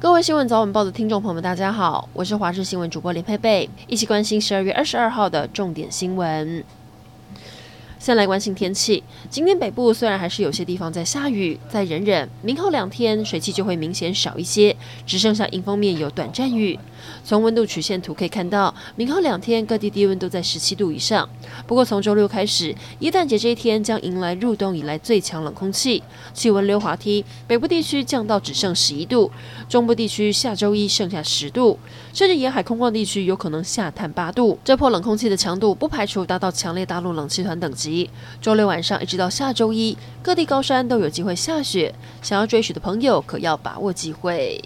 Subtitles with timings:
[0.00, 6.64] 各位新闻早晚报的听众朋友们，大家好，我是华视新闻主播林佩佩，一起关心十二月二十二号的重点新闻。
[8.00, 9.04] 先来关心天气。
[9.28, 16.78] 今天北部虽然还是有些地方在下雨，再忍忍，明后两天水汽就会明显少一些，只剩下迎风面有短暂雨。
[17.22, 21.28] 从温度曲线图可以看到，明后两天各地低温都在十七度以上。
[21.66, 29.30] 不过从周六开始，耶诞节这一天将迎来入冬以来最强冷空气，气温溜滑梯，北部地区降到只剩十一度，
[29.68, 31.78] 中部地区下周一剩下十度，
[32.14, 34.58] 甚至沿海空旷地区有可能下探八度。
[34.64, 37.89] 这波冷空气的强度不排除达到强烈大陆冷气团等级。
[38.40, 44.62] 周六晚上一直到下周一，各地高山都有机会下雪，想要追雪的朋友可要把握机会。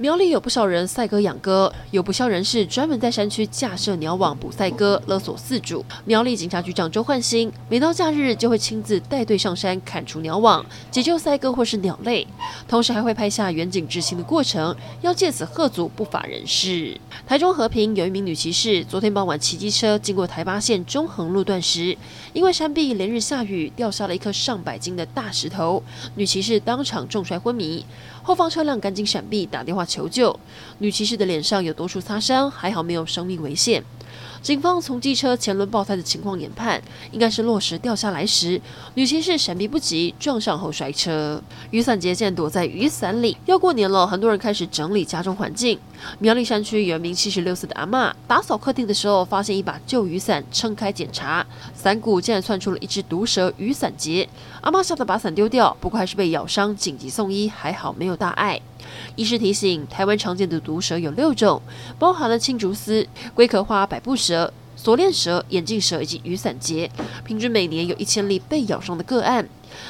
[0.00, 5.84] 苗栗有不少人赛鸽养鸽，有不肖人士专门在山区架设鸟网捕赛鸽，勒索饲主。
[6.04, 12.24] 苗栗警察局长周焕新每到假日就会亲自带队上山砍除鸟网，解救赛鸽或是鸟类，
[12.68, 16.96] 同时还会拍下远景执行的过程，要借此吓阻不法人士。
[17.26, 21.98] 台中和平有一名女骑士，昨天傍晚骑机车经过台八线中横路段时，
[22.32, 25.82] 因为山壁连日下雨，掉下了一颗上百斤的大石头，
[26.14, 27.84] 女骑士当场重摔昏迷。
[28.22, 30.38] 后方车辆赶紧闪避，打电话求救。
[30.78, 33.82] 女骑士的脸上有多处擦伤，还好没有生命危险。
[34.40, 38.60] 警方从机车前轮爆胎的情况研判，应该是落石掉下来时，
[38.94, 41.42] 女骑士闪避不及，撞上后摔车。
[41.70, 43.36] 雨伞节现躲在雨伞里。
[43.46, 45.78] 要过年了，很多人开始整理家中环境。
[46.20, 54.28] 苗栗山区有一名七十六岁的阿嬷，打扫客厅的时候，发现一把旧雨伞，撑开检查，伞骨竟然窜出了一只毒蛇雨伞结。
[54.60, 58.60] 阿嬷吓得把伞丢掉，不过还是被咬伤，紧急送医，还好没有大碍。
[59.16, 61.60] 医师提醒，台湾常见的毒蛇有六种，
[61.98, 66.90] 包含了青竹丝、龟壳花、百步蛇、蛇锁链蛇、眼镜蛇以及雨伞结，
[67.24, 69.48] 平均每年有一千例被咬伤的个案。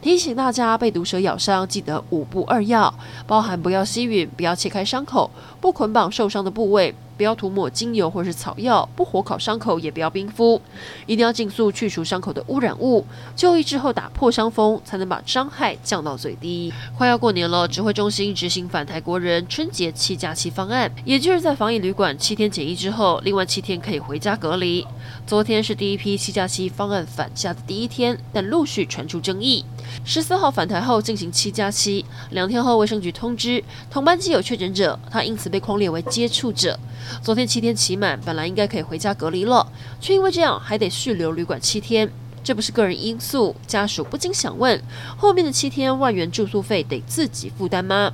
[0.00, 2.94] 提醒大家，被毒蛇咬伤，记得五步二要，
[3.26, 6.94] 包含不要吸吮、不要切开伤口、不捆绑受伤的部位。
[7.20, 10.58] 不要涂抹精油或是草药，不火烤伤口，也不要冰敷，
[11.04, 13.04] 一定要尽速去除伤口的污染物。
[13.36, 16.72] 就医之后打破伤风，才能把伤害降到最低。
[16.96, 24.86] 快要过年了，指挥中心执行返台国人春节七假期方案，也就是在防疫旅馆七天检疫之后，另外七天可以回家隔离。
[25.26, 29.62] 昨天是第一批七假期方案返家的第一天，但陆续传出争议。
[30.04, 36.78] 十四号返台后进行七加七，两天后卫生局通知同班机有确诊者，他因此被框列为接触者。
[37.22, 39.66] 昨天七天期满，本来应该可以回家隔离了，
[40.00, 42.10] 却因为这样还得续留旅馆七天，
[42.42, 44.80] 这不是个人因素，家属不禁想问：
[45.16, 48.12] 后面的七天万元住宿费得自己负担吗？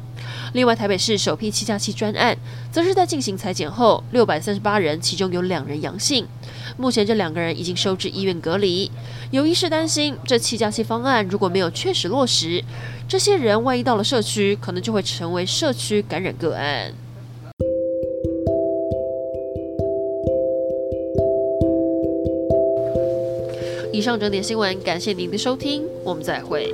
[0.52, 2.36] 另外，台北市首批七加七专案，
[2.72, 6.26] 则是在进行裁检后，六百三十八人，其中有两人阳性，
[6.76, 8.90] 目前这两个人已经收治医院隔离。
[9.30, 12.62] 有医师担心，这七加七方案如果没有确实落实，
[13.08, 16.92] 这些人万一到了社区，可能就会成为社区感染个案。
[23.96, 26.70] 以上整点新闻，感谢您的收听，我们再会。